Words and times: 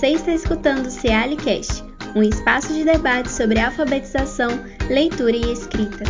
Você 0.00 0.12
está 0.12 0.32
escutando 0.32 0.86
o 0.86 0.90
Cealicast, 0.90 1.84
um 2.16 2.22
espaço 2.22 2.72
de 2.72 2.84
debate 2.84 3.30
sobre 3.30 3.60
alfabetização, 3.60 4.48
leitura 4.88 5.36
e 5.36 5.52
escrita. 5.52 6.04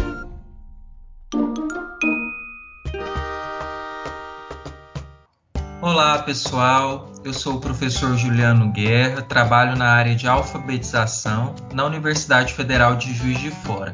Olá, 5.82 6.22
pessoal. 6.22 7.10
Eu 7.24 7.32
sou 7.32 7.56
o 7.56 7.60
professor 7.60 8.16
Juliano 8.16 8.70
Guerra, 8.70 9.22
trabalho 9.22 9.76
na 9.76 9.88
área 9.88 10.14
de 10.14 10.28
alfabetização 10.28 11.56
na 11.74 11.84
Universidade 11.84 12.54
Federal 12.54 12.94
de 12.94 13.12
Juiz 13.12 13.40
de 13.40 13.50
Fora. 13.50 13.92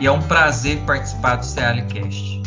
E 0.00 0.06
é 0.06 0.12
um 0.12 0.22
prazer 0.22 0.78
participar 0.86 1.34
do 1.34 1.44
Cealicast. 1.44 2.40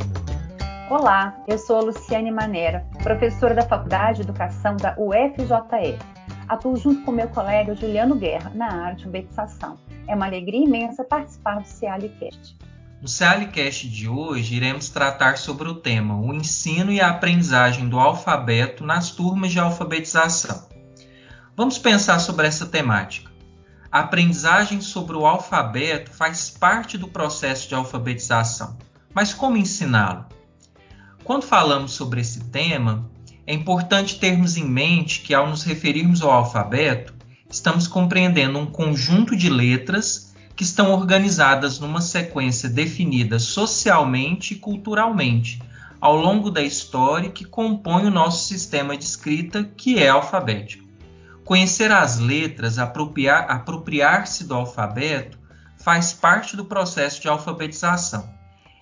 Olá, 0.89 1.35
eu 1.45 1.57
sou 1.57 1.75
a 1.75 1.81
Luciane 1.81 2.31
Manera, 2.31 2.85
professora 3.03 3.53
da 3.53 3.63
Faculdade 3.63 4.19
de 4.19 4.21
Educação 4.21 4.77
da 4.77 4.95
UFJF. 4.97 6.14
Atuo 6.47 6.77
junto 6.77 7.03
com 7.03 7.11
meu 7.11 7.27
colega 7.29 7.75
Juliano 7.75 8.15
Guerra 8.15 8.51
na 8.53 8.71
área 8.71 8.95
de 8.95 9.05
alfabetização. 9.05 9.79
É 10.07 10.13
uma 10.13 10.27
alegria 10.27 10.63
imensa 10.63 11.03
participar 11.03 11.59
do 11.59 11.67
Cealicast. 11.67 12.55
No 13.01 13.07
Cealicast 13.07 13.89
de 13.89 14.07
hoje, 14.07 14.55
iremos 14.55 14.89
tratar 14.89 15.37
sobre 15.37 15.67
o 15.67 15.75
tema 15.75 16.19
o 16.19 16.33
ensino 16.33 16.91
e 16.91 17.01
a 17.01 17.09
aprendizagem 17.09 17.89
do 17.89 17.99
alfabeto 17.99 18.85
nas 18.85 19.09
turmas 19.09 19.51
de 19.51 19.59
alfabetização. 19.59 20.67
Vamos 21.55 21.79
pensar 21.79 22.19
sobre 22.19 22.47
essa 22.47 22.65
temática. 22.67 23.31
A 23.91 24.01
aprendizagem 24.01 24.81
sobre 24.81 25.15
o 25.15 25.25
alfabeto 25.25 26.11
faz 26.11 26.49
parte 26.49 26.97
do 26.97 27.07
processo 27.07 27.67
de 27.67 27.73
alfabetização, 27.73 28.77
mas 29.13 29.33
como 29.33 29.57
ensiná-lo? 29.57 30.25
Quando 31.23 31.43
falamos 31.43 31.93
sobre 31.93 32.21
esse 32.21 32.43
tema, 32.45 33.09
é 33.47 33.53
importante 33.53 34.19
termos 34.19 34.57
em 34.57 34.65
mente 34.65 35.21
que, 35.21 35.33
ao 35.33 35.47
nos 35.47 35.63
referirmos 35.63 36.21
ao 36.21 36.31
alfabeto, 36.31 37.13
estamos 37.49 37.87
compreendendo 37.87 38.57
um 38.57 38.65
conjunto 38.65 39.35
de 39.35 39.49
letras 39.49 40.33
que 40.55 40.63
estão 40.63 40.91
organizadas 40.91 41.79
numa 41.79 42.01
sequência 42.01 42.69
definida 42.69 43.37
socialmente 43.39 44.53
e 44.53 44.57
culturalmente 44.57 45.59
ao 45.99 46.15
longo 46.15 46.51
da 46.51 46.61
história 46.61 47.31
que 47.31 47.45
compõe 47.45 48.05
o 48.05 48.11
nosso 48.11 48.47
sistema 48.47 48.95
de 48.95 49.03
escrita, 49.03 49.63
que 49.63 49.97
é 49.97 50.09
alfabético. 50.09 50.85
Conhecer 51.43 51.91
as 51.91 52.19
letras, 52.19 52.77
apropriar-se 52.79 54.43
do 54.45 54.53
alfabeto, 54.53 55.37
faz 55.77 56.13
parte 56.13 56.55
do 56.55 56.65
processo 56.65 57.21
de 57.21 57.27
alfabetização. 57.27 58.27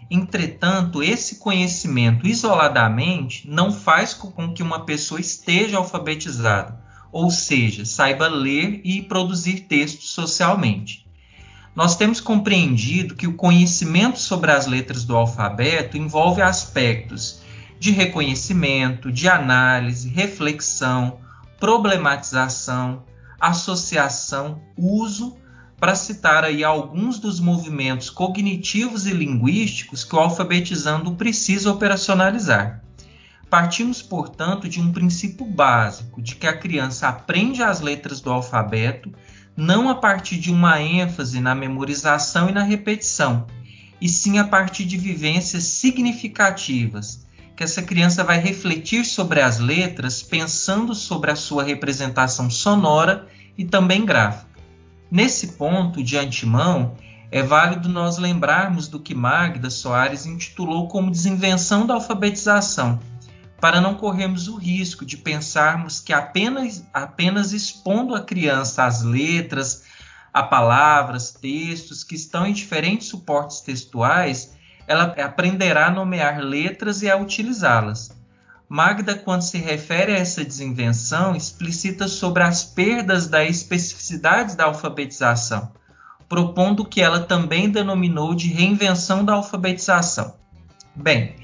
Entretanto, 0.09 1.01
esse 1.01 1.35
conhecimento 1.35 2.27
isoladamente 2.27 3.49
não 3.49 3.71
faz 3.71 4.13
com 4.13 4.53
que 4.53 4.63
uma 4.63 4.85
pessoa 4.85 5.19
esteja 5.19 5.77
alfabetizada, 5.77 6.79
ou 7.11 7.29
seja, 7.31 7.85
saiba 7.85 8.27
ler 8.27 8.81
e 8.83 9.01
produzir 9.01 9.61
textos 9.61 10.11
socialmente. 10.11 11.07
Nós 11.75 11.95
temos 11.95 12.21
compreendido 12.21 13.15
que 13.15 13.27
o 13.27 13.35
conhecimento 13.35 14.19
sobre 14.19 14.51
as 14.51 14.67
letras 14.67 15.03
do 15.03 15.15
alfabeto 15.15 15.97
envolve 15.97 16.41
aspectos 16.41 17.41
de 17.79 17.91
reconhecimento, 17.91 19.11
de 19.11 19.27
análise, 19.27 20.07
reflexão, 20.07 21.19
problematização, 21.59 23.03
associação, 23.39 24.61
uso 24.77 25.35
para 25.83 25.95
citar 25.95 26.45
aí 26.45 26.63
alguns 26.63 27.19
dos 27.19 27.41
movimentos 27.41 28.09
cognitivos 28.09 29.05
e 29.05 29.11
linguísticos 29.11 30.05
que 30.05 30.15
o 30.15 30.19
alfabetizando 30.19 31.13
precisa 31.15 31.69
operacionalizar. 31.69 32.81
Partimos, 33.49 34.01
portanto, 34.01 34.69
de 34.69 34.79
um 34.79 34.93
princípio 34.93 35.45
básico 35.45 36.21
de 36.21 36.35
que 36.35 36.47
a 36.47 36.57
criança 36.57 37.09
aprende 37.09 37.61
as 37.61 37.81
letras 37.81 38.21
do 38.21 38.31
alfabeto 38.31 39.13
não 39.57 39.89
a 39.89 39.95
partir 39.95 40.37
de 40.37 40.53
uma 40.53 40.81
ênfase 40.81 41.41
na 41.41 41.53
memorização 41.53 42.47
e 42.47 42.53
na 42.53 42.63
repetição, 42.63 43.45
e 43.99 44.07
sim 44.07 44.39
a 44.39 44.45
partir 44.45 44.85
de 44.85 44.95
vivências 44.95 45.65
significativas, 45.65 47.27
que 47.57 47.63
essa 47.65 47.81
criança 47.81 48.23
vai 48.23 48.39
refletir 48.39 49.03
sobre 49.03 49.41
as 49.41 49.59
letras 49.59 50.23
pensando 50.23 50.95
sobre 50.95 51.29
a 51.29 51.35
sua 51.35 51.61
representação 51.61 52.49
sonora 52.49 53.27
e 53.57 53.65
também 53.65 54.05
gráfica. 54.05 54.52
Nesse 55.13 55.49
ponto, 55.49 56.03
de 56.03 56.17
antemão, 56.17 56.95
é 57.29 57.43
válido 57.43 57.87
nós 57.87 58.17
lembrarmos 58.17 58.87
do 58.87 58.99
que 58.99 59.13
Magda 59.13 59.69
Soares 59.69 60.25
intitulou 60.25 60.87
como 60.87 61.11
desinvenção 61.11 61.85
da 61.85 61.93
alfabetização, 61.93 62.99
para 63.61 63.79
não 63.79 63.93
corrermos 63.93 64.47
o 64.47 64.55
risco 64.55 65.05
de 65.05 65.15
pensarmos 65.15 65.99
que 65.99 66.11
apenas, 66.11 66.83
apenas 66.91 67.53
expondo 67.53 68.15
a 68.15 68.23
criança 68.23 68.85
as 68.85 69.03
letras, 69.03 69.83
a 70.33 70.41
palavras, 70.41 71.31
textos 71.31 72.03
que 72.03 72.15
estão 72.15 72.47
em 72.47 72.51
diferentes 72.51 73.07
suportes 73.07 73.61
textuais, 73.61 74.57
ela 74.87 75.13
aprenderá 75.23 75.89
a 75.89 75.91
nomear 75.91 76.39
letras 76.39 77.03
e 77.03 77.11
a 77.11 77.15
utilizá-las. 77.15 78.22
Magda, 78.73 79.13
quando 79.13 79.43
se 79.43 79.59
refere 79.59 80.13
a 80.13 80.17
essa 80.17 80.43
desinvenção, 80.43 81.35
explicita 81.35 82.07
sobre 82.07 82.41
as 82.41 82.63
perdas 82.63 83.27
da 83.27 83.45
especificidade 83.45 84.57
da 84.57 84.63
alfabetização, 84.63 85.71
propondo 86.27 86.83
que 86.83 86.99
ela 86.99 87.19
também 87.19 87.69
denominou 87.69 88.33
de 88.33 88.47
reinvenção 88.47 89.23
da 89.23 89.33
alfabetização. 89.33 90.33
Bem, 90.95 91.35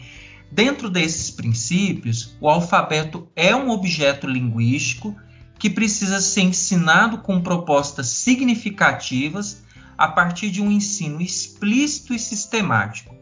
dentro 0.51 0.89
desses 0.89 1.29
princípios, 1.29 2.35
o 2.41 2.49
alfabeto 2.49 3.29
é 3.35 3.55
um 3.55 3.69
objeto 3.69 4.25
linguístico 4.25 5.15
que 5.59 5.69
precisa 5.69 6.19
ser 6.21 6.41
ensinado 6.41 7.19
com 7.19 7.39
propostas 7.41 8.07
significativas 8.07 9.61
a 9.95 10.07
partir 10.07 10.49
de 10.49 10.63
um 10.63 10.71
ensino 10.71 11.21
explícito 11.21 12.11
e 12.11 12.17
sistemático 12.17 13.18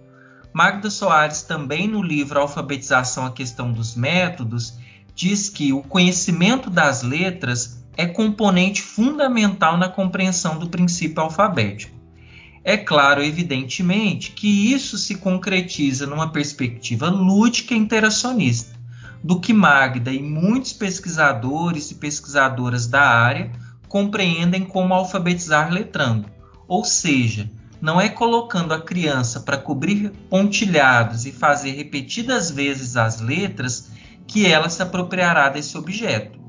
Magda 0.57 0.89
Soares, 0.89 1.43
também 1.43 1.87
no 1.87 2.01
livro 2.01 2.39
Alfabetização 2.39 3.27
a 3.27 3.31
Questão 3.31 3.71
dos 3.71 3.93
Métodos, 3.93 4.73
diz 5.13 5.49
que 5.49 5.71
o 5.71 5.83
conhecimento 5.83 6.67
das 6.67 7.03
letras 7.03 7.85
é 7.95 8.07
componente 8.07 8.81
fundamental 8.81 9.77
na 9.77 9.87
compreensão 9.87 10.57
do 10.57 10.67
princípio 10.67 11.21
alfabético. 11.21 11.95
É 12.63 12.75
claro, 12.75 13.21
evidentemente, 13.21 14.31
que 14.31 14.73
isso 14.73 14.97
se 14.97 15.17
concretiza 15.17 16.07
numa 16.07 16.31
perspectiva 16.31 17.07
lúdica 17.07 17.75
e 17.75 17.77
interacionista, 17.77 18.75
do 19.23 19.39
que 19.39 19.53
Magda 19.53 20.11
e 20.11 20.23
muitos 20.23 20.73
pesquisadores 20.73 21.91
e 21.91 21.95
pesquisadoras 21.95 22.87
da 22.87 23.07
área 23.07 23.51
compreendem 23.87 24.65
como 24.65 24.95
alfabetizar 24.95 25.71
letrando, 25.71 26.27
ou 26.67 26.83
seja, 26.83 27.47
não 27.81 27.99
é 28.01 28.09
colocando 28.09 28.73
a 28.73 28.81
criança 28.81 29.39
para 29.39 29.57
cobrir 29.57 30.11
pontilhados 30.29 31.25
e 31.25 31.31
fazer 31.31 31.71
repetidas 31.71 32.49
vezes 32.49 32.97
as 32.97 33.21
letras 33.21 33.91
que 34.25 34.45
ela 34.45 34.69
se 34.69 34.81
apropriará 34.81 35.49
desse 35.49 35.77
objeto. 35.77 36.39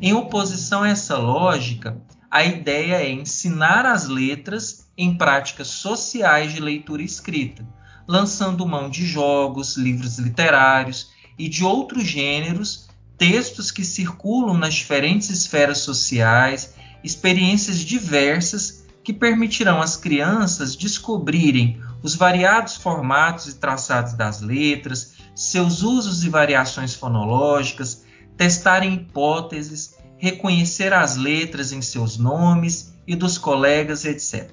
Em 0.00 0.12
oposição 0.12 0.82
a 0.82 0.88
essa 0.88 1.16
lógica, 1.16 1.96
a 2.30 2.44
ideia 2.44 2.96
é 2.96 3.12
ensinar 3.12 3.86
as 3.86 4.08
letras 4.08 4.88
em 4.96 5.16
práticas 5.16 5.68
sociais 5.68 6.52
de 6.52 6.60
leitura 6.60 7.02
e 7.02 7.04
escrita, 7.04 7.66
lançando 8.08 8.66
mão 8.66 8.90
de 8.90 9.06
jogos, 9.06 9.76
livros 9.76 10.18
literários 10.18 11.10
e 11.38 11.48
de 11.48 11.64
outros 11.64 12.04
gêneros, 12.04 12.88
textos 13.16 13.70
que 13.70 13.84
circulam 13.84 14.56
nas 14.56 14.74
diferentes 14.74 15.30
esferas 15.30 15.78
sociais, 15.78 16.74
experiências 17.04 17.78
diversas 17.78 18.81
que 19.02 19.12
permitirão 19.12 19.80
às 19.80 19.96
crianças 19.96 20.76
descobrirem 20.76 21.80
os 22.02 22.14
variados 22.14 22.76
formatos 22.76 23.48
e 23.48 23.58
traçados 23.58 24.14
das 24.14 24.40
letras, 24.40 25.16
seus 25.34 25.82
usos 25.82 26.24
e 26.24 26.28
variações 26.28 26.94
fonológicas, 26.94 28.04
testarem 28.36 28.94
hipóteses, 28.94 29.98
reconhecer 30.16 30.92
as 30.92 31.16
letras 31.16 31.72
em 31.72 31.82
seus 31.82 32.18
nomes 32.18 32.96
e 33.06 33.16
dos 33.16 33.38
colegas, 33.38 34.04
etc. 34.04 34.50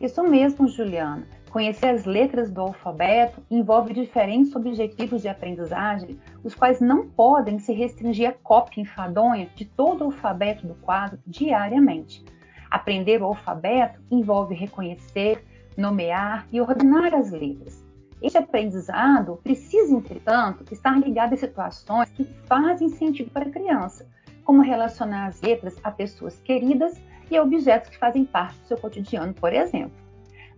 Isso 0.00 0.22
mesmo, 0.22 0.66
Juliana. 0.68 1.26
Conhecer 1.50 1.88
as 1.88 2.04
letras 2.04 2.50
do 2.50 2.60
alfabeto 2.60 3.42
envolve 3.50 3.92
diferentes 3.92 4.54
objetivos 4.54 5.20
de 5.20 5.28
aprendizagem, 5.28 6.18
os 6.44 6.54
quais 6.54 6.80
não 6.80 7.08
podem 7.08 7.58
se 7.58 7.72
restringir 7.72 8.28
à 8.28 8.32
cópia 8.32 8.80
enfadonha 8.80 9.50
de 9.54 9.64
todo 9.64 10.02
o 10.02 10.04
alfabeto 10.04 10.66
do 10.66 10.74
quadro 10.74 11.18
diariamente. 11.26 12.24
Aprender 12.70 13.20
o 13.20 13.26
alfabeto 13.26 14.00
envolve 14.10 14.54
reconhecer, 14.54 15.44
nomear 15.76 16.46
e 16.52 16.60
ordenar 16.60 17.14
as 17.14 17.30
letras. 17.30 17.84
Este 18.22 18.36
aprendizado 18.36 19.40
precisa, 19.42 19.94
entretanto, 19.94 20.64
estar 20.72 20.98
ligado 20.98 21.32
a 21.32 21.36
situações 21.36 22.10
que 22.10 22.24
fazem 22.46 22.90
sentido 22.90 23.30
para 23.30 23.48
a 23.48 23.50
criança, 23.50 24.06
como 24.44 24.62
relacionar 24.62 25.26
as 25.26 25.40
letras 25.40 25.76
a 25.82 25.90
pessoas 25.90 26.38
queridas 26.40 27.00
e 27.30 27.36
a 27.36 27.42
objetos 27.42 27.88
que 27.88 27.98
fazem 27.98 28.24
parte 28.24 28.58
do 28.58 28.66
seu 28.66 28.76
cotidiano, 28.76 29.32
por 29.32 29.52
exemplo. 29.52 29.98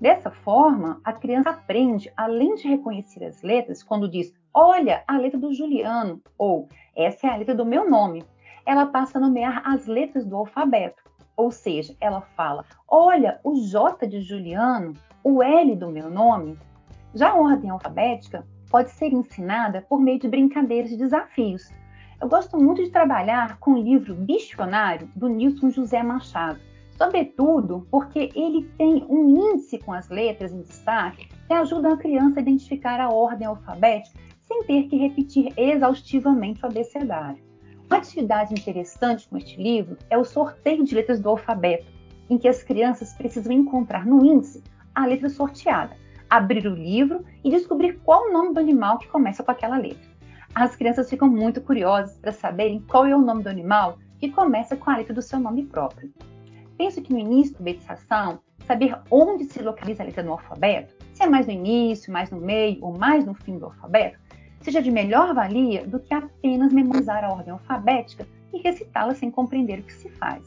Dessa 0.00 0.32
forma, 0.32 1.00
a 1.04 1.12
criança 1.12 1.50
aprende, 1.50 2.12
além 2.16 2.56
de 2.56 2.66
reconhecer 2.66 3.24
as 3.24 3.40
letras, 3.42 3.84
quando 3.84 4.10
diz: 4.10 4.34
Olha, 4.52 5.04
a 5.06 5.16
letra 5.16 5.38
do 5.38 5.54
Juliano, 5.54 6.20
ou 6.36 6.68
essa 6.96 7.28
é 7.28 7.30
a 7.30 7.36
letra 7.36 7.54
do 7.54 7.64
meu 7.64 7.88
nome. 7.88 8.24
ela 8.66 8.86
passa 8.86 9.18
a 9.18 9.20
nomear 9.20 9.62
as 9.64 9.86
letras 9.86 10.24
do 10.24 10.36
alfabeto. 10.36 11.02
Ou 11.36 11.50
seja, 11.50 11.96
ela 12.00 12.20
fala: 12.20 12.64
olha, 12.88 13.40
o 13.42 13.54
J 13.54 14.06
de 14.06 14.20
Juliano, 14.20 14.94
o 15.24 15.42
L 15.42 15.76
do 15.76 15.90
meu 15.90 16.10
nome. 16.10 16.58
Já 17.14 17.30
a 17.30 17.34
ordem 17.34 17.70
alfabética 17.70 18.46
pode 18.70 18.90
ser 18.90 19.12
ensinada 19.12 19.82
por 19.82 20.00
meio 20.00 20.18
de 20.18 20.28
brincadeiras 20.28 20.90
e 20.90 20.96
desafios. 20.96 21.70
Eu 22.20 22.28
gosto 22.28 22.56
muito 22.56 22.82
de 22.82 22.90
trabalhar 22.90 23.58
com 23.58 23.72
o 23.72 23.82
livro 23.82 24.14
Dicionário 24.14 25.08
do 25.14 25.28
Nilson 25.28 25.70
José 25.70 26.02
Machado, 26.02 26.58
sobretudo 26.96 27.86
porque 27.90 28.30
ele 28.34 28.64
tem 28.78 29.04
um 29.08 29.28
índice 29.28 29.78
com 29.78 29.92
as 29.92 30.08
letras 30.08 30.52
em 30.52 30.62
destaque 30.62 31.28
que 31.46 31.52
ajuda 31.52 31.92
a 31.92 31.96
criança 31.96 32.38
a 32.38 32.42
identificar 32.42 33.00
a 33.00 33.10
ordem 33.10 33.46
alfabética 33.46 34.18
sem 34.46 34.62
ter 34.64 34.88
que 34.88 34.96
repetir 34.96 35.52
exaustivamente 35.56 36.62
o 36.62 36.66
abecedário. 36.66 37.51
Uma 37.92 37.98
atividade 37.98 38.54
interessante 38.54 39.28
com 39.28 39.36
este 39.36 39.62
livro 39.62 39.98
é 40.08 40.16
o 40.16 40.24
sorteio 40.24 40.82
de 40.82 40.94
letras 40.94 41.20
do 41.20 41.28
alfabeto, 41.28 41.84
em 42.30 42.38
que 42.38 42.48
as 42.48 42.62
crianças 42.62 43.12
precisam 43.12 43.52
encontrar 43.52 44.06
no 44.06 44.24
índice 44.24 44.64
a 44.94 45.04
letra 45.04 45.28
sorteada, 45.28 45.94
abrir 46.30 46.66
o 46.66 46.74
livro 46.74 47.22
e 47.44 47.50
descobrir 47.50 48.00
qual 48.02 48.30
o 48.30 48.32
nome 48.32 48.54
do 48.54 48.60
animal 48.60 48.96
que 48.96 49.08
começa 49.08 49.42
com 49.42 49.50
aquela 49.50 49.76
letra. 49.76 50.08
As 50.54 50.74
crianças 50.74 51.10
ficam 51.10 51.28
muito 51.28 51.60
curiosas 51.60 52.16
para 52.16 52.32
saberem 52.32 52.80
qual 52.80 53.04
é 53.04 53.14
o 53.14 53.20
nome 53.20 53.42
do 53.42 53.50
animal 53.50 53.98
que 54.18 54.30
começa 54.30 54.74
com 54.74 54.90
a 54.90 54.96
letra 54.96 55.12
do 55.12 55.20
seu 55.20 55.38
nome 55.38 55.66
próprio. 55.66 56.10
Penso 56.78 57.02
que 57.02 57.12
no 57.12 57.18
início 57.18 57.52
da 57.52 57.58
alfabetização, 57.58 58.40
saber 58.66 58.98
onde 59.10 59.44
se 59.44 59.62
localiza 59.62 60.02
a 60.02 60.06
letra 60.06 60.22
no 60.22 60.32
alfabeto, 60.32 60.94
se 61.12 61.22
é 61.22 61.26
mais 61.26 61.46
no 61.46 61.52
início, 61.52 62.10
mais 62.10 62.30
no 62.30 62.40
meio 62.40 62.82
ou 62.82 62.96
mais 62.96 63.26
no 63.26 63.34
fim 63.34 63.58
do 63.58 63.66
alfabeto, 63.66 64.18
seja 64.62 64.82
de 64.82 64.90
melhor 64.90 65.34
valia 65.34 65.86
do 65.86 65.98
que 65.98 66.14
apenas 66.14 66.72
memorizar 66.72 67.24
a 67.24 67.32
ordem 67.32 67.52
alfabética 67.52 68.26
e 68.52 68.58
recitá-la 68.58 69.14
sem 69.14 69.30
compreender 69.30 69.80
o 69.80 69.82
que 69.82 69.92
se 69.92 70.08
faz. 70.10 70.42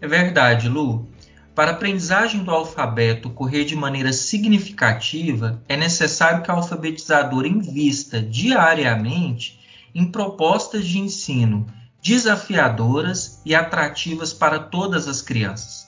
É 0.00 0.08
verdade, 0.08 0.68
Lu. 0.68 1.08
Para 1.54 1.72
a 1.72 1.74
aprendizagem 1.74 2.42
do 2.42 2.50
alfabeto 2.50 3.28
ocorrer 3.28 3.64
de 3.64 3.76
maneira 3.76 4.12
significativa, 4.12 5.62
é 5.68 5.76
necessário 5.76 6.42
que 6.42 6.50
o 6.50 6.54
alfabetizador 6.54 7.44
invista 7.44 8.22
diariamente 8.22 9.60
em 9.94 10.10
propostas 10.10 10.86
de 10.86 10.98
ensino 10.98 11.66
desafiadoras 12.02 13.42
e 13.44 13.54
atrativas 13.54 14.32
para 14.32 14.58
todas 14.58 15.06
as 15.06 15.20
crianças. 15.20 15.79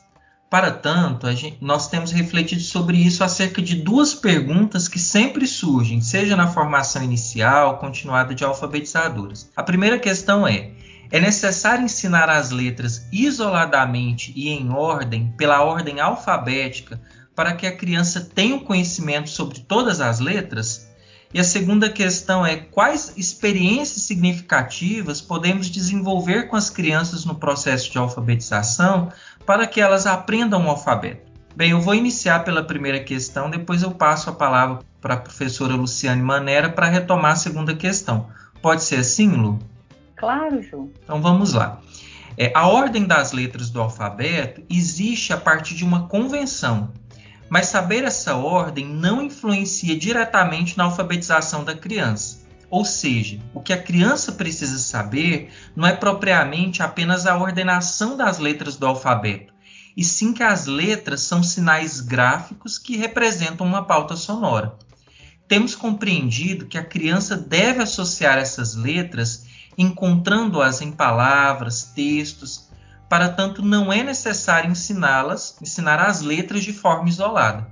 Para 0.53 0.71
tanto, 0.71 1.35
gente, 1.35 1.57
nós 1.63 1.89
temos 1.89 2.13
refletido 2.13 2.61
sobre 2.61 2.99
isso 2.99 3.25
acerca 3.25 3.63
de 3.63 3.75
duas 3.75 4.13
perguntas 4.13 4.87
que 4.87 4.99
sempre 4.99 5.47
surgem, 5.47 6.03
seja 6.03 6.37
na 6.37 6.47
formação 6.47 7.03
inicial, 7.03 7.79
continuada 7.79 8.35
de 8.35 8.45
alfabetizadores. 8.45 9.51
A 9.57 9.63
primeira 9.63 9.99
questão 9.99 10.47
é: 10.47 10.73
é 11.11 11.19
necessário 11.19 11.87
ensinar 11.87 12.29
as 12.29 12.51
letras 12.51 13.09
isoladamente 13.11 14.31
e 14.37 14.51
em 14.51 14.69
ordem, 14.69 15.33
pela 15.39 15.63
ordem 15.63 16.01
alfabética, 16.01 17.01
para 17.35 17.55
que 17.55 17.67
a 17.67 17.75
criança 17.75 18.21
tenha 18.21 18.55
o 18.55 18.59
um 18.59 18.65
conhecimento 18.65 19.31
sobre 19.31 19.61
todas 19.61 20.03
as 20.03 20.21
letras? 20.21 20.87
E 21.35 21.41
a 21.41 21.45
segunda 21.45 21.89
questão 21.89 22.45
é 22.45 22.57
quais 22.57 23.15
experiências 23.17 24.03
significativas 24.03 25.23
podemos 25.23 25.71
desenvolver 25.71 26.49
com 26.49 26.57
as 26.57 26.69
crianças 26.69 27.25
no 27.25 27.37
processo 27.37 27.91
de 27.91 27.97
alfabetização 27.97 29.11
para 29.47 29.67
que 29.67 29.81
elas 29.81 30.07
aprendam 30.07 30.67
o 30.67 30.71
alfabeto. 30.71 31.31
Bem, 31.55 31.73
eu 31.73 31.81
vou 31.81 31.95
iniciar 31.95 32.45
pela 32.45 32.63
primeira 32.63 33.01
questão, 33.01 33.51
depois 33.51 33.83
eu 33.83 33.91
passo 33.91 34.31
a 34.31 34.33
palavra 34.33 34.79
para 35.01 35.15
a 35.15 35.19
professora 35.19 35.75
Luciane 35.75 36.23
Manera 36.23 36.71
para 36.71 36.89
retomar 36.89 37.33
a 37.33 37.37
segunda 37.37 37.75
questão. 37.75 38.29
Pode 38.63 38.85
ser 38.85 38.97
assim, 38.97 39.29
Lu? 39.29 39.59
Claro, 40.17 40.63
Ju. 40.63 40.91
Então 41.03 41.21
vamos 41.21 41.53
lá. 41.53 41.81
É, 42.39 42.51
a 42.55 42.67
ordem 42.67 43.05
das 43.05 43.33
letras 43.33 43.69
do 43.69 43.81
alfabeto 43.81 44.63
existe 44.71 45.33
a 45.33 45.37
partir 45.37 45.75
de 45.75 45.85
uma 45.85 46.07
convenção, 46.07 46.91
mas 47.51 47.67
saber 47.67 48.05
essa 48.05 48.37
ordem 48.37 48.87
não 48.87 49.21
influencia 49.21 49.99
diretamente 49.99 50.79
na 50.79 50.85
alfabetização 50.85 51.65
da 51.65 51.75
criança. 51.75 52.42
Ou 52.73 52.87
seja, 52.87 53.39
o 53.53 53.61
que 53.61 53.71
a 53.71 53.83
criança 53.83 54.33
precisa 54.33 54.79
saber 54.79 55.53
não 55.77 55.87
é 55.87 55.95
propriamente 55.95 56.83
apenas 56.83 57.27
a 57.27 57.37
ordenação 57.37 58.17
das 58.17 58.39
letras 58.39 58.77
do 58.77 58.87
alfabeto, 58.87 59.53
e 59.95 60.03
sim 60.03 60.33
que 60.33 60.43
as 60.43 60.65
letras 60.65 61.21
são 61.21 61.43
sinais 61.43 62.01
gráficos 62.01 62.79
que 62.79 62.97
representam 62.97 63.67
uma 63.67 63.85
pauta 63.85 64.17
sonora. 64.17 64.75
Temos 65.47 65.75
compreendido 65.75 66.65
que 66.65 66.79
a 66.79 66.83
criança 66.83 67.37
deve 67.37 67.83
associar 67.83 68.39
essas 68.39 68.75
letras, 68.75 69.45
encontrando-as 69.77 70.81
em 70.81 70.93
palavras, 70.93 71.93
textos, 71.95 72.71
para 73.07 73.29
tanto 73.29 73.61
não 73.61 73.93
é 73.93 74.03
necessário 74.03 74.71
ensiná-las, 74.71 75.59
ensinar 75.61 76.01
as 76.01 76.23
letras 76.23 76.65
de 76.65 76.73
forma 76.73 77.11
isolada. 77.11 77.71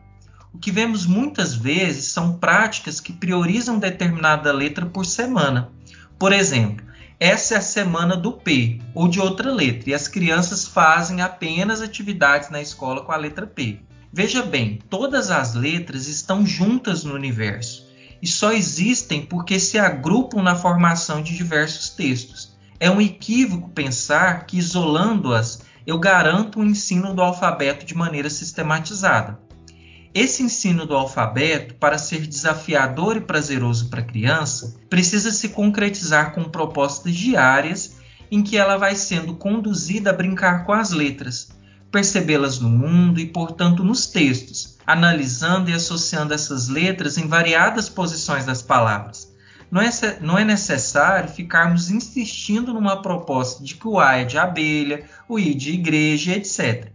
O 0.53 0.59
que 0.59 0.71
vemos 0.71 1.07
muitas 1.07 1.55
vezes 1.55 2.07
são 2.07 2.39
práticas 2.39 3.01
que 3.01 3.13
priorizam 3.13 3.79
determinada 3.79 4.53
letra 4.53 4.85
por 4.85 5.07
semana. 5.07 5.71
Por 6.19 6.33
exemplo, 6.33 6.85
essa 7.19 7.55
é 7.55 7.59
a 7.59 7.63
semana 7.63 8.17
do 8.17 8.33
P 8.33 8.81
ou 8.95 9.07
de 9.07 9.21
outra 9.21 9.53
letra, 9.53 9.91
e 9.91 9.95
as 9.95 10.09
crianças 10.09 10.67
fazem 10.67 11.21
apenas 11.23 11.81
atividades 11.81 12.51
na 12.51 12.61
escola 12.61 13.03
com 13.05 13.13
a 13.13 13.17
letra 13.17 13.47
P. 13.47 13.81
Veja 14.13 14.43
bem, 14.43 14.81
todas 14.91 15.31
as 15.31 15.55
letras 15.55 16.09
estão 16.09 16.45
juntas 16.45 17.05
no 17.05 17.15
universo 17.15 17.89
e 18.23 18.27
só 18.27 18.53
existem 18.53 19.23
porque 19.23 19.59
se 19.59 19.79
agrupam 19.79 20.43
na 20.43 20.57
formação 20.57 21.23
de 21.23 21.37
diversos 21.37 21.91
textos. 21.91 22.57
É 22.79 22.91
um 22.91 23.01
equívoco 23.01 23.71
pensar 23.71 24.47
que 24.47 24.59
isolando-as 24.59 25.63
eu 25.87 25.99
garanto 25.99 26.61
o 26.61 26.65
ensino 26.65 27.15
do 27.15 27.23
alfabeto 27.23 27.87
de 27.87 27.95
maneira 27.95 28.29
sistematizada. 28.29 29.39
Esse 30.13 30.43
ensino 30.43 30.87
do 30.87 30.97
alfabeto, 30.97 31.75
para 31.75 31.97
ser 31.97 32.27
desafiador 32.27 33.17
e 33.17 33.21
prazeroso 33.21 33.89
para 33.89 34.01
a 34.01 34.05
criança, 34.05 34.75
precisa 34.89 35.31
se 35.31 35.51
concretizar 35.51 36.33
com 36.33 36.43
propostas 36.45 37.15
diárias 37.15 37.97
em 38.29 38.43
que 38.43 38.57
ela 38.57 38.77
vai 38.77 38.97
sendo 38.97 39.37
conduzida 39.37 40.11
a 40.11 40.13
brincar 40.13 40.65
com 40.65 40.73
as 40.73 40.91
letras, 40.91 41.51
percebê-las 41.93 42.59
no 42.59 42.69
mundo 42.69 43.21
e, 43.21 43.27
portanto, 43.27 43.85
nos 43.85 44.07
textos, 44.07 44.79
analisando 44.85 45.71
e 45.71 45.75
associando 45.75 46.35
essas 46.35 46.67
letras 46.67 47.17
em 47.17 47.29
variadas 47.29 47.89
posições 47.89 48.45
das 48.45 48.63
palavras, 48.63 49.33
não 49.71 49.81
é, 49.81 49.91
não 50.21 50.37
é 50.37 50.45
necessário 50.45 51.31
ficarmos 51.31 51.89
insistindo 51.89 52.75
numa 52.75 53.01
proposta 53.01 53.63
de 53.63 53.77
que 53.77 53.87
o 53.87 54.01
A 54.01 54.17
é 54.17 54.25
de 54.25 54.37
abelha, 54.37 55.05
o 55.29 55.39
I 55.39 55.55
de 55.55 55.73
igreja, 55.73 56.33
etc. 56.33 56.91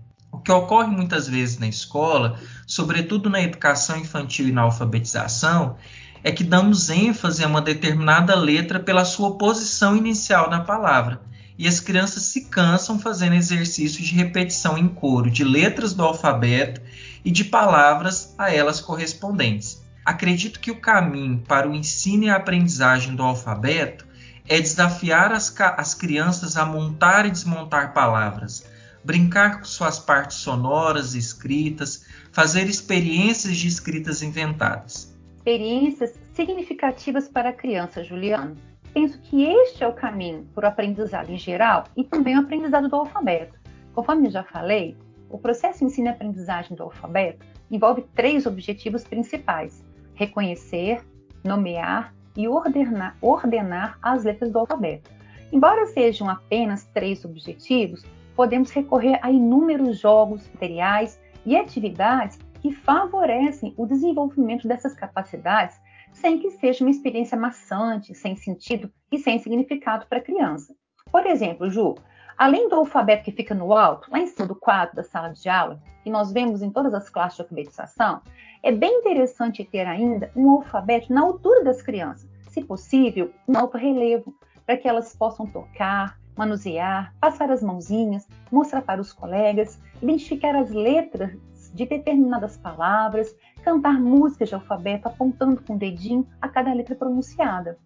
Que 0.46 0.52
ocorre 0.52 0.92
muitas 0.92 1.28
vezes 1.28 1.58
na 1.58 1.68
escola, 1.68 2.40
sobretudo 2.68 3.32
na 3.32 3.42
educação 3.42 3.98
infantil 3.98 4.48
e 4.48 4.52
na 4.52 4.62
alfabetização, 4.62 5.76
é 6.24 6.32
que 6.32 6.44
damos 6.44 6.92
ênfase 6.92 7.44
a 7.44 7.48
uma 7.48 7.62
determinada 7.62 8.36
letra 8.36 8.80
pela 8.80 9.04
sua 9.06 9.40
posição 9.40 9.98
inicial 9.98 10.48
na 10.48 10.60
palavra. 10.60 11.20
E 11.58 11.68
as 11.68 11.80
crianças 11.80 12.26
se 12.26 12.46
cansam 12.46 13.00
fazendo 13.00 13.34
exercícios 13.34 14.08
de 14.08 14.14
repetição 14.14 14.78
em 14.78 14.88
coro 14.88 15.32
de 15.32 15.44
letras 15.44 15.94
do 15.94 16.04
alfabeto 16.04 16.80
e 17.24 17.32
de 17.32 17.44
palavras 17.44 18.36
a 18.38 18.54
elas 18.54 18.80
correspondentes. 18.80 19.84
Acredito 20.06 20.60
que 20.60 20.70
o 20.70 20.80
caminho 20.80 21.40
para 21.40 21.68
o 21.68 21.74
ensino 21.74 22.26
e 22.26 22.30
a 22.30 22.36
aprendizagem 22.36 23.16
do 23.16 23.24
alfabeto 23.24 24.06
é 24.48 24.62
desafiar 24.62 25.32
as, 25.32 25.52
as 25.76 25.96
crianças 25.96 26.56
a 26.56 26.64
montar 26.68 27.26
e 27.26 27.32
desmontar 27.32 27.96
palavras, 27.96 28.64
brincar 29.06 29.60
com 29.60 29.66
suas 29.66 30.00
partes 30.00 30.38
sonoras 30.38 31.14
e 31.14 31.20
escritas, 31.20 32.08
fazer 32.32 32.64
experiências 32.64 33.56
de 33.56 33.68
escritas 33.68 34.24
inventadas. 34.24 35.16
Experiências 35.38 36.20
significativas 36.34 37.30
para 37.30 37.50
a 37.50 37.54
criança, 37.54 38.04
Juliano. 38.04 38.56
Penso 38.96 39.20
que 39.22 39.44
este 39.44 39.84
é 39.84 39.88
o 39.88 39.94
caminho 39.94 40.48
para 40.56 40.66
o 40.66 40.72
aprendizado 40.72 41.30
em 41.30 41.38
geral 41.38 41.84
e 41.96 42.04
também 42.04 42.36
o 42.36 42.42
aprendizado 42.42 42.90
do 42.90 42.96
alfabeto. 42.96 43.60
Conforme 43.94 44.32
já 44.32 44.44
falei, 44.44 44.98
o 45.30 45.38
processo 45.38 45.84
ensino 45.86 46.08
e 46.08 46.10
aprendizagem 46.10 46.76
do 46.76 46.82
alfabeto 46.82 47.46
envolve 47.70 48.06
três 48.16 48.48
objetivos 48.48 49.04
principais: 49.04 49.84
reconhecer, 50.16 51.06
nomear 51.44 52.12
e 52.36 52.48
ordenar, 52.48 53.16
ordenar 53.22 54.00
as 54.02 54.24
letras 54.24 54.52
do 54.52 54.58
alfabeto. 54.58 55.12
Embora 55.52 55.86
sejam 55.86 56.28
apenas 56.28 56.86
três 56.86 57.24
objetivos, 57.24 58.04
podemos 58.36 58.70
recorrer 58.72 59.20
a 59.22 59.32
inúmeros 59.32 59.98
jogos, 59.98 60.48
materiais 60.54 61.20
e 61.46 61.56
atividades 61.56 62.38
que 62.62 62.72
favorecem 62.72 63.74
o 63.78 63.86
desenvolvimento 63.86 64.68
dessas 64.68 64.94
capacidades 64.94 65.80
sem 66.12 66.40
que 66.40 66.50
seja 66.52 66.84
uma 66.84 66.90
experiência 66.90 67.38
maçante, 67.38 68.16
sem 68.16 68.36
sentido 68.36 68.92
e 69.12 69.18
sem 69.20 69.38
significado 69.38 70.08
para 70.08 70.20
a 70.20 70.24
criança. 70.24 70.74
Por 71.12 71.26
exemplo, 71.28 71.70
Ju, 71.70 71.96
além 72.38 72.68
do 72.70 72.76
alfabeto 72.76 73.24
que 73.24 73.32
fica 73.32 73.54
no 73.54 73.74
alto, 73.74 74.10
lá 74.10 74.20
em 74.20 74.28
cima 74.28 74.48
do 74.48 74.56
quadro 74.56 74.96
da 74.96 75.04
sala 75.04 75.30
de 75.30 75.48
aula, 75.48 75.82
que 76.04 76.10
nós 76.10 76.32
vemos 76.32 76.62
em 76.62 76.72
todas 76.72 76.94
as 76.94 77.10
classes 77.10 77.36
de 77.36 77.44
alfabetização, 77.44 78.22
é 78.64 78.72
bem 78.72 79.00
interessante 79.00 79.64
ter 79.64 79.86
ainda 79.86 80.32
um 80.36 80.50
alfabeto 80.50 81.14
na 81.14 81.22
altura 81.22 81.64
das 81.64 81.82
crianças, 81.82 82.30
se 82.50 82.64
possível, 82.64 83.32
um 83.48 83.58
alto 83.58 83.78
relevo, 83.78 84.34
para 84.66 84.78
que 84.78 84.88
elas 84.88 85.16
possam 85.16 85.46
tocar, 85.46 86.18
manusear, 86.38 87.14
passar 87.20 87.50
as 87.52 87.64
mãozinhas, 87.64 88.28
mostrar 88.52 88.82
para 88.82 89.02
os 89.02 89.14
colegas, 89.14 89.80
identificar 90.02 90.56
as 90.56 90.72
letras 90.72 91.38
de 91.74 91.86
determinadas 91.86 92.58
palavras, 92.58 93.36
cantar 93.64 94.00
músicas 94.00 94.50
de 94.50 94.56
alfabeto 94.56 95.08
apontando 95.08 95.62
com 95.62 95.76
o 95.76 95.78
dedinho 95.78 96.28
a 96.42 96.48
cada 96.48 96.74
letra 96.74 96.96
pronunciada. 96.96 97.78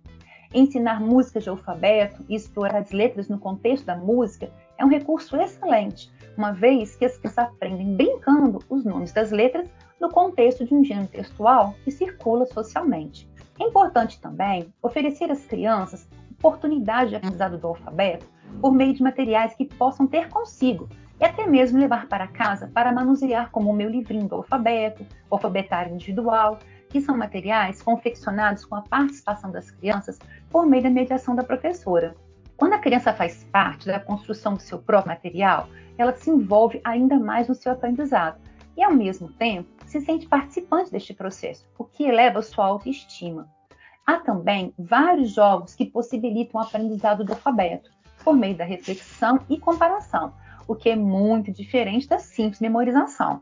Ensinar 0.53 1.00
músicas 1.00 1.44
de 1.44 1.50
alfabeto 1.50 2.25
e 2.27 2.36
explorar 2.36 2.79
as 2.79 2.91
letras 2.91 3.27
no 3.27 3.39
contexto 3.39 3.86
da 3.86 3.96
música 3.96 4.51
é 4.77 4.86
um 4.86 4.89
recurso 4.89 5.36
excelente, 5.36 6.12
uma 6.36 6.51
vez 6.51 6.96
que 6.96 7.06
as 7.06 7.18
crianças 7.18 7.38
aprendem 7.38 7.96
brincando 7.96 8.60
os 8.70 8.84
nomes 8.84 9.12
das 9.12 9.32
letras 9.32 9.70
no 10.00 10.10
contexto 10.10 10.65
de 10.65 10.74
um 10.74 10.84
gênero 10.84 11.08
textual 11.08 11.75
que 11.84 11.91
circula 11.91 12.46
socialmente. 12.48 13.29
É 13.60 13.63
importante 13.63 14.20
também 14.20 14.74
oferecer 14.82 15.29
às 15.29 15.46
crianças 15.46 16.08
oportunidade 16.39 17.12
de 17.12 17.15
aprendizado 17.18 17.58
do 17.58 17.68
alfabeto 17.68 18.25
por 18.62 18.74
meio 18.74 18.94
de 18.94 19.03
materiais 19.03 19.53
que 19.56 19.65
possam 19.65 20.08
ter 20.08 20.29
consigo 20.29 20.89
e 21.20 21.25
até 21.25 21.46
mesmo 21.46 21.79
levar 21.79 22.08
para 22.08 22.27
casa 22.27 22.68
para 22.68 22.91
manusear 22.91 23.51
como 23.51 23.70
o 23.70 23.75
meu 23.75 23.89
livrinho 23.89 24.27
do 24.27 24.36
alfabeto, 24.36 25.06
o 25.29 25.36
alfabetário 25.36 25.94
individual, 25.94 26.60
que 26.89 27.01
são 27.01 27.18
materiais 27.18 27.82
confeccionados 27.82 28.65
com 28.65 28.75
a 28.75 28.82
participação 28.82 29.51
das 29.51 29.70
crianças 29.70 30.18
por 30.50 30.65
meio 30.65 30.84
da 30.84 30.89
mediação 30.89 31.36
da 31.36 31.44
professora. 31.44 32.15
Quando 32.58 32.74
a 32.74 32.79
criança 32.79 33.13
faz 33.13 33.44
parte 33.46 33.88
da 33.88 34.00
construção 34.00 34.53
do 34.53 34.62
seu 34.62 34.79
próprio 34.79 35.13
material, 35.13 35.70
ela 35.98 36.13
se 36.13 36.29
envolve 36.29 36.82
ainda 36.84 37.18
mais 37.20 37.48
no 37.48 37.56
seu 37.56 37.72
aprendizado 37.72 38.39
e, 38.75 38.84
ao 38.84 38.94
mesmo 38.94 39.32
tempo, 39.34 39.70
se 39.86 40.01
sente 40.01 40.27
participante 40.27 40.91
deste 40.91 41.13
processo, 41.13 41.68
o 41.77 41.84
que 41.84 42.03
eleva 42.03 42.41
sua 42.41 42.65
autoestima. 42.65 43.48
Há 44.06 44.18
também 44.20 44.74
vários 44.77 45.32
jogos 45.32 45.75
que 45.75 45.86
possibilitam 45.86 46.60
o 46.60 46.63
aprendizado 46.63 47.24
do 47.24 47.34
alfabeto, 47.34 47.91
por 48.24 48.36
meio 48.36 48.56
da 48.56 48.64
reflexão 48.64 49.40
e 49.50 49.58
comparação, 49.58 50.34
o 50.68 50.76
que 50.76 50.90
é 50.90 50.96
muito 50.96 51.52
diferente 51.52 52.08
da 52.08 52.20
simples 52.20 52.60
memorização. 52.60 53.42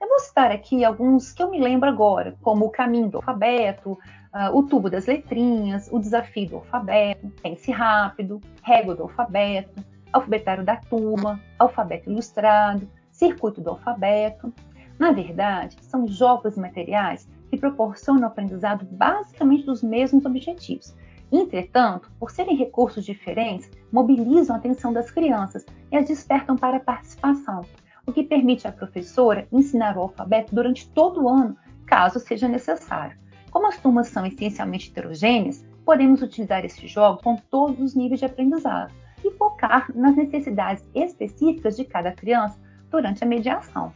Eu 0.00 0.08
vou 0.08 0.18
citar 0.20 0.50
aqui 0.50 0.84
alguns 0.84 1.32
que 1.32 1.42
eu 1.42 1.50
me 1.50 1.60
lembro 1.60 1.88
agora, 1.88 2.36
como 2.42 2.66
o 2.66 2.70
caminho 2.70 3.08
do 3.08 3.16
alfabeto, 3.16 3.92
uh, 3.92 4.54
o 4.54 4.62
tubo 4.62 4.90
das 4.90 5.06
letrinhas, 5.06 5.88
o 5.90 5.98
desafio 5.98 6.48
do 6.50 6.56
alfabeto, 6.56 7.32
pense 7.42 7.70
rápido, 7.70 8.40
régua 8.62 8.94
do 8.94 9.04
alfabeto, 9.04 9.82
alfabetário 10.12 10.64
da 10.64 10.76
turma, 10.76 11.40
alfabeto 11.58 12.10
ilustrado, 12.10 12.88
circuito 13.10 13.60
do 13.60 13.70
alfabeto. 13.70 14.52
Na 14.98 15.12
verdade, 15.12 15.76
são 15.82 16.06
jogos 16.06 16.56
materiais 16.56 17.28
que 17.50 17.56
proporcionam 17.56 18.22
o 18.22 18.26
aprendizado 18.26 18.86
basicamente 18.90 19.64
dos 19.64 19.82
mesmos 19.82 20.24
objetivos. 20.24 20.94
Entretanto, 21.30 22.10
por 22.18 22.30
serem 22.30 22.56
recursos 22.56 23.04
diferentes, 23.04 23.70
mobilizam 23.92 24.54
a 24.54 24.58
atenção 24.58 24.92
das 24.92 25.10
crianças 25.10 25.64
e 25.90 25.96
as 25.96 26.06
despertam 26.06 26.56
para 26.56 26.76
a 26.76 26.80
participação, 26.80 27.62
o 28.06 28.12
que 28.12 28.22
permite 28.22 28.68
à 28.68 28.72
professora 28.72 29.48
ensinar 29.50 29.96
o 29.96 30.02
alfabeto 30.02 30.54
durante 30.54 30.88
todo 30.90 31.24
o 31.24 31.28
ano, 31.28 31.56
caso 31.86 32.20
seja 32.20 32.46
necessário. 32.46 33.18
Como 33.50 33.66
as 33.66 33.78
turmas 33.78 34.08
são 34.08 34.24
essencialmente 34.24 34.90
heterogêneas, 34.90 35.64
podemos 35.84 36.22
utilizar 36.22 36.64
esses 36.64 36.90
jogos 36.90 37.22
com 37.22 37.36
todos 37.36 37.80
os 37.80 37.94
níveis 37.94 38.20
de 38.20 38.26
aprendizado 38.26 38.92
e 39.24 39.30
focar 39.32 39.90
nas 39.94 40.14
necessidades 40.14 40.84
específicas 40.94 41.76
de 41.76 41.84
cada 41.84 42.12
criança 42.12 42.58
durante 42.90 43.24
a 43.24 43.26
mediação. 43.26 43.92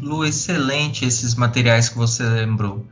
Lu, 0.00 0.24
excelente 0.24 1.04
esses 1.04 1.34
materiais 1.34 1.88
que 1.88 1.98
você 1.98 2.22
lembrou. 2.24 2.84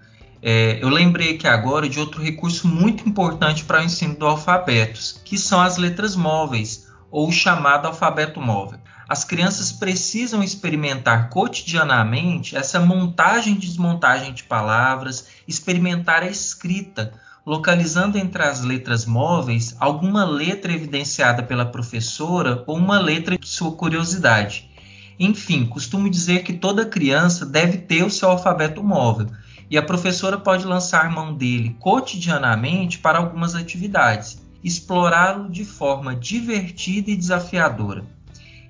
É, 0.46 0.78
eu 0.82 0.90
lembrei 0.90 1.34
aqui 1.34 1.48
agora 1.48 1.88
de 1.88 1.98
outro 1.98 2.22
recurso 2.22 2.68
muito 2.68 3.08
importante 3.08 3.64
para 3.64 3.80
o 3.80 3.84
ensino 3.84 4.14
do 4.14 4.26
alfabeto, 4.26 5.00
que 5.24 5.38
são 5.38 5.58
as 5.58 5.78
letras 5.78 6.14
móveis, 6.14 6.86
ou 7.10 7.28
o 7.28 7.32
chamado 7.32 7.86
alfabeto 7.86 8.40
móvel 8.40 8.78
as 9.08 9.22
crianças 9.22 9.70
precisam 9.70 10.42
experimentar 10.42 11.28
cotidianamente 11.28 12.56
essa 12.56 12.80
montagem 12.80 13.54
e 13.54 13.58
desmontagem 13.58 14.32
de 14.32 14.44
palavras, 14.44 15.28
experimentar 15.46 16.22
a 16.22 16.28
escrita, 16.28 17.12
localizando 17.44 18.16
entre 18.16 18.42
as 18.42 18.62
letras 18.62 19.04
móveis 19.04 19.76
alguma 19.78 20.24
letra 20.24 20.72
evidenciada 20.72 21.42
pela 21.42 21.66
professora 21.66 22.64
ou 22.66 22.76
uma 22.76 22.98
letra 22.98 23.36
de 23.36 23.46
sua 23.46 23.72
curiosidade. 23.72 24.70
Enfim, 25.20 25.66
costumo 25.66 26.08
dizer 26.08 26.42
que 26.42 26.54
toda 26.54 26.86
criança 26.86 27.44
deve 27.44 27.78
ter 27.78 28.02
o 28.02 28.10
seu 28.10 28.30
alfabeto 28.30 28.82
móvel 28.82 29.28
e 29.70 29.78
a 29.78 29.82
professora 29.82 30.38
pode 30.38 30.64
lançar 30.64 31.10
mão 31.10 31.34
dele 31.34 31.76
cotidianamente 31.80 32.98
para 32.98 33.18
algumas 33.18 33.54
atividades, 33.54 34.42
explorá-lo 34.62 35.48
de 35.50 35.64
forma 35.64 36.14
divertida 36.14 37.10
e 37.10 37.16
desafiadora. 37.16 38.04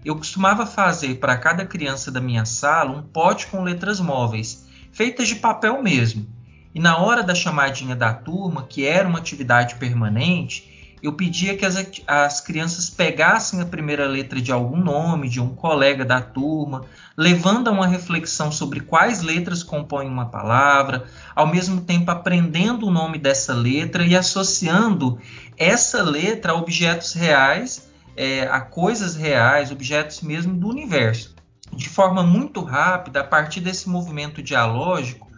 Eu 0.05 0.17
costumava 0.17 0.67
fazer 0.67 1.17
para 1.17 1.37
cada 1.37 1.65
criança 1.65 2.11
da 2.11 2.21
minha 2.21 2.45
sala 2.45 2.91
um 2.91 3.03
pote 3.03 3.47
com 3.47 3.63
letras 3.63 4.01
móveis, 4.01 4.67
feitas 4.93 5.29
de 5.29 5.37
papel 5.37 5.83
mesmo. 5.83 6.27
E 6.75 6.81
na 6.81 6.99
hora 6.99 7.23
da 7.23 7.35
chamadinha 7.35 7.97
da 7.97 8.13
turma, 8.13 8.65
que 8.65 8.85
era 8.85 9.09
uma 9.09 9.19
atividade 9.19 9.77
permanente, 9.77 10.74
eu 11.07 11.13
pedia 11.13 11.57
que 11.57 11.67
as, 11.67 11.77
as 12.07 12.41
crianças 12.41 12.89
pegassem 12.89 13.61
a 13.61 13.67
primeira 13.67 14.07
letra 14.07 14.41
de 14.41 14.51
algum 14.51 14.77
nome, 14.77 15.29
de 15.29 15.41
um 15.41 15.55
colega 15.55 16.05
da 16.05 16.21
turma, 16.21 16.87
levando 17.17 17.69
a 17.69 17.73
uma 17.73 17.87
reflexão 17.87 18.51
sobre 18.51 18.81
quais 18.81 19.21
letras 19.21 19.63
compõem 19.63 20.09
uma 20.09 20.27
palavra, 20.27 21.05
ao 21.35 21.47
mesmo 21.47 21.83
tempo 21.83 22.11
aprendendo 22.11 22.87
o 22.87 22.91
nome 22.91 23.19
dessa 23.19 23.53
letra 23.53 24.05
e 24.05 24.17
associando 24.17 25.19
essa 25.57 26.03
letra 26.03 26.53
a 26.53 26.57
objetos 26.57 27.13
reais 27.13 27.93
é, 28.17 28.43
a 28.43 28.61
coisas 28.61 29.15
reais, 29.15 29.71
objetos 29.71 30.21
mesmo 30.21 30.55
do 30.55 30.69
universo. 30.69 31.35
De 31.73 31.89
forma 31.89 32.23
muito 32.23 32.63
rápida, 32.63 33.21
a 33.21 33.25
partir 33.25 33.61
desse 33.61 33.89
movimento 33.89 34.43
dialógico, 34.43 35.29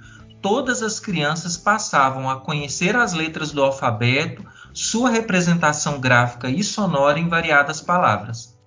todas 0.42 0.82
as 0.82 1.00
crianças 1.00 1.56
passavam 1.56 2.28
a 2.28 2.36
conhecer 2.36 2.94
as 2.94 3.14
letras 3.14 3.52
do 3.52 3.62
alfabeto, 3.62 4.44
sua 4.76 5.08
representação 5.08 5.98
gráfica 5.98 6.50
e 6.50 6.62
sonora 6.62 7.18
em 7.18 7.30
variadas 7.30 7.80
palavras. 7.80 8.60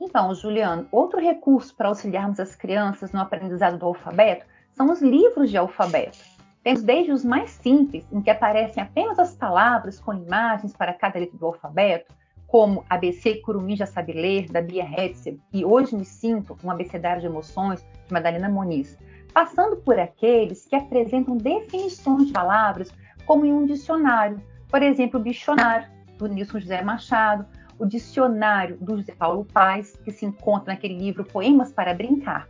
Então, 0.00 0.32
Juliano, 0.32 0.86
outro 0.92 1.20
recurso 1.20 1.74
para 1.74 1.88
auxiliarmos 1.88 2.38
as 2.38 2.54
crianças 2.54 3.10
no 3.10 3.20
aprendizado 3.20 3.76
do 3.76 3.84
alfabeto 3.84 4.46
são 4.76 4.92
os 4.92 5.02
livros 5.02 5.50
de 5.50 5.56
alfabeto. 5.56 6.18
Temos 6.62 6.84
desde 6.84 7.10
os 7.10 7.24
mais 7.24 7.50
simples, 7.50 8.06
em 8.12 8.22
que 8.22 8.30
aparecem 8.30 8.80
apenas 8.80 9.18
as 9.18 9.34
palavras 9.34 9.98
com 9.98 10.14
imagens 10.14 10.72
para 10.72 10.94
cada 10.94 11.18
letra 11.18 11.36
do 11.36 11.46
alfabeto, 11.46 12.14
como 12.46 12.84
ABC 12.88 13.40
Curumim 13.40 13.74
Já 13.74 13.86
Sabe 13.86 14.12
Ler, 14.12 14.46
da 14.46 14.62
Bia 14.62 14.84
Hetzel, 14.84 15.36
e 15.52 15.64
Hoje 15.64 15.96
Me 15.96 16.04
Sinto, 16.04 16.56
um 16.62 16.70
abecedário 16.70 17.22
de 17.22 17.26
emoções, 17.26 17.84
de 18.06 18.12
Madalena 18.12 18.48
Moniz, 18.48 18.96
passando 19.34 19.78
por 19.78 19.98
aqueles 19.98 20.64
que 20.64 20.76
apresentam 20.76 21.36
definições 21.36 22.28
de 22.28 22.32
palavras 22.32 22.88
como 23.26 23.44
em 23.44 23.52
um 23.52 23.66
dicionário, 23.66 24.40
por 24.76 24.82
exemplo, 24.82 25.18
o 25.18 25.22
Dicionário, 25.22 25.88
do 26.18 26.28
Nilson 26.28 26.60
José 26.60 26.82
Machado, 26.82 27.46
o 27.78 27.86
Dicionário 27.86 28.76
do 28.78 28.98
José 28.98 29.14
Paulo 29.14 29.46
Paes, 29.46 29.96
que 30.04 30.10
se 30.10 30.26
encontra 30.26 30.74
naquele 30.74 30.98
livro 30.98 31.24
Poemas 31.24 31.72
para 31.72 31.94
Brincar. 31.94 32.46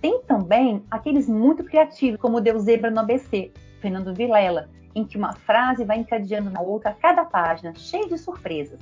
Tem 0.00 0.20
também 0.22 0.82
aqueles 0.90 1.28
muito 1.28 1.62
criativos, 1.62 2.18
como 2.20 2.38
o 2.38 2.40
Deus 2.40 2.64
Zebra 2.64 2.90
no 2.90 2.98
ABC, 2.98 3.52
Fernando 3.80 4.12
Vilela, 4.12 4.70
em 4.92 5.04
que 5.04 5.16
uma 5.16 5.34
frase 5.34 5.84
vai 5.84 5.98
encadeando 5.98 6.50
na 6.50 6.60
outra 6.60 6.90
a 6.90 6.94
cada 6.94 7.24
página, 7.24 7.72
cheio 7.76 8.08
de 8.08 8.18
surpresas. 8.18 8.80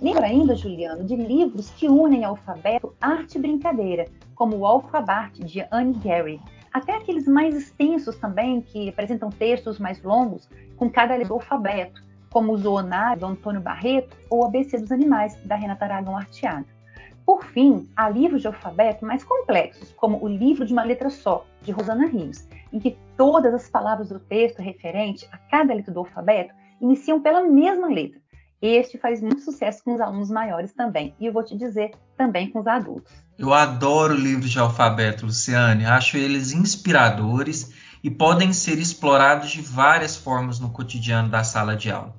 Lembro 0.00 0.24
ainda, 0.24 0.56
Juliano, 0.56 1.04
de 1.04 1.14
livros 1.14 1.68
que 1.72 1.88
unem 1.88 2.24
alfabeto, 2.24 2.94
arte 2.98 3.36
e 3.36 3.40
brincadeira, 3.42 4.06
como 4.34 4.56
o 4.56 4.64
Alfabart, 4.64 5.40
de 5.40 5.62
Anne 5.70 5.92
Gary. 6.02 6.40
Até 6.78 6.94
aqueles 6.94 7.26
mais 7.26 7.56
extensos 7.56 8.16
também, 8.18 8.60
que 8.60 8.88
apresentam 8.88 9.30
textos 9.30 9.80
mais 9.80 10.00
longos, 10.00 10.48
com 10.76 10.88
cada 10.88 11.14
letra 11.14 11.26
do 11.26 11.34
alfabeto, 11.34 12.00
como 12.30 12.52
o 12.52 12.56
Zoonário, 12.56 13.18
do 13.18 13.26
Antônio 13.26 13.60
Barreto, 13.60 14.16
ou 14.30 14.44
ABC 14.44 14.78
dos 14.78 14.92
Animais, 14.92 15.34
da 15.44 15.56
Renata 15.56 15.86
Aragão 15.86 16.16
Arteaga. 16.16 16.68
Por 17.26 17.44
fim, 17.46 17.90
há 17.96 18.08
livros 18.08 18.42
de 18.42 18.46
alfabeto 18.46 19.04
mais 19.04 19.24
complexos, 19.24 19.92
como 19.94 20.24
o 20.24 20.28
Livro 20.28 20.64
de 20.64 20.72
uma 20.72 20.84
Letra 20.84 21.10
Só, 21.10 21.44
de 21.62 21.72
Rosana 21.72 22.06
Rios, 22.06 22.48
em 22.72 22.78
que 22.78 22.96
todas 23.16 23.52
as 23.52 23.68
palavras 23.68 24.10
do 24.10 24.20
texto 24.20 24.62
referente 24.62 25.28
a 25.32 25.36
cada 25.36 25.74
letra 25.74 25.92
do 25.92 25.98
alfabeto 25.98 26.54
iniciam 26.80 27.20
pela 27.20 27.42
mesma 27.42 27.88
letra, 27.88 28.20
este 28.60 28.98
faz 28.98 29.20
muito 29.20 29.40
sucesso 29.42 29.82
com 29.84 29.94
os 29.94 30.00
alunos 30.00 30.30
maiores 30.30 30.72
também. 30.72 31.14
E 31.20 31.26
eu 31.26 31.32
vou 31.32 31.44
te 31.44 31.56
dizer, 31.56 31.92
também 32.16 32.50
com 32.50 32.58
os 32.60 32.66
adultos. 32.66 33.12
Eu 33.38 33.54
adoro 33.54 34.14
livros 34.14 34.50
de 34.50 34.58
alfabeto, 34.58 35.26
Luciane. 35.26 35.86
Acho 35.86 36.16
eles 36.16 36.52
inspiradores 36.52 37.72
e 38.02 38.10
podem 38.10 38.52
ser 38.52 38.78
explorados 38.78 39.50
de 39.50 39.60
várias 39.60 40.16
formas 40.16 40.58
no 40.58 40.70
cotidiano 40.70 41.28
da 41.28 41.44
sala 41.44 41.76
de 41.76 41.90
aula. 41.90 42.16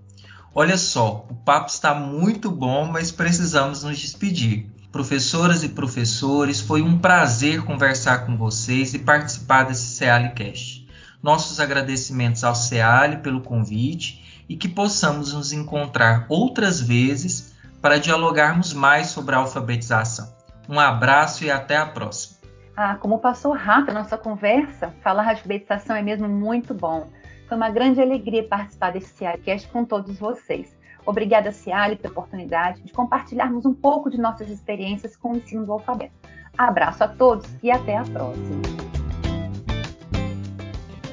Olha 0.55 0.77
só, 0.77 1.27
o 1.29 1.35
papo 1.35 1.69
está 1.69 1.93
muito 1.93 2.49
bom, 2.49 2.85
mas 2.85 3.11
precisamos 3.11 3.83
nos 3.83 3.99
despedir. 3.99 4.69
Professoras 4.91 5.63
e 5.63 5.69
professores, 5.69 6.59
foi 6.59 6.81
um 6.81 6.97
prazer 6.97 7.63
conversar 7.63 8.25
com 8.25 8.35
vocês 8.35 8.93
e 8.93 8.99
participar 8.99 9.63
desse 9.63 9.95
CealiCast. 9.95 10.87
Nossos 11.21 11.59
agradecimentos 11.59 12.43
ao 12.43 12.55
CEALI 12.55 13.17
pelo 13.17 13.41
convite 13.41 14.28
e 14.49 14.57
que 14.57 14.67
possamos 14.67 15.31
nos 15.31 15.53
encontrar 15.53 16.25
outras 16.27 16.81
vezes 16.81 17.55
para 17.79 17.99
dialogarmos 17.99 18.73
mais 18.73 19.07
sobre 19.07 19.35
a 19.35 19.37
alfabetização. 19.37 20.27
Um 20.67 20.79
abraço 20.79 21.45
e 21.45 21.51
até 21.51 21.77
a 21.77 21.85
próxima. 21.85 22.39
Ah, 22.75 22.95
como 22.95 23.19
passou 23.19 23.53
rápido 23.53 23.91
a 23.91 24.01
nossa 24.01 24.17
conversa, 24.17 24.93
falar 25.03 25.23
de 25.23 25.29
alfabetização 25.39 25.95
é 25.95 26.01
mesmo 26.01 26.27
muito 26.27 26.73
bom. 26.73 27.07
Foi 27.47 27.57
uma 27.57 27.69
grande 27.69 28.01
alegria 28.01 28.47
participar 28.47 28.91
desse 28.91 29.13
Cialicast 29.15 29.67
com 29.69 29.85
todos 29.85 30.17
vocês. 30.17 30.77
Obrigada, 31.05 31.51
Ciali, 31.51 31.95
pela 31.95 32.11
oportunidade 32.11 32.81
de 32.81 32.91
compartilharmos 32.91 33.65
um 33.65 33.73
pouco 33.73 34.09
de 34.09 34.19
nossas 34.19 34.49
experiências 34.49 35.15
com 35.15 35.31
o 35.33 35.37
ensino 35.37 35.65
do 35.65 35.73
alfabeto. 35.73 36.13
Abraço 36.57 37.03
a 37.03 37.07
todos 37.07 37.47
e 37.63 37.71
até 37.71 37.97
a 37.97 38.03
próxima. 38.03 38.61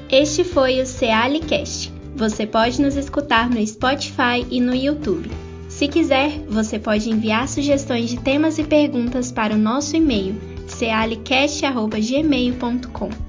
Este 0.09 0.43
foi 0.43 0.81
o 0.81 0.85
Cealicast. 0.85 1.96
Você 2.17 2.45
pode 2.47 2.81
nos 2.81 2.95
escutar 2.95 3.47
no 3.47 3.63
Spotify 3.65 4.43
e 4.49 4.59
no 4.59 4.73
YouTube. 4.73 5.29
Se 5.69 5.87
quiser, 5.87 6.31
você 6.49 6.79
pode 6.79 7.11
enviar 7.11 7.47
sugestões 7.47 8.09
de 8.09 8.19
temas 8.19 8.57
e 8.57 8.63
perguntas 8.63 9.31
para 9.31 9.53
o 9.53 9.57
nosso 9.57 9.95
e-mail 9.95 10.35
cealicast.gmail.com. 10.67 13.26